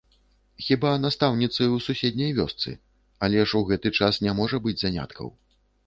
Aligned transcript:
Хіба 0.67 0.93
настаўніцаю 1.03 1.67
ў 1.73 1.79
суседняй 1.89 2.31
вёсцы, 2.39 2.69
але 3.29 3.47
ж 3.47 3.63
у 3.63 3.71
гэты 3.71 3.97
час 3.99 4.13
не 4.29 4.39
можа 4.45 4.57
быць 4.69 4.79
заняткаў. 4.85 5.27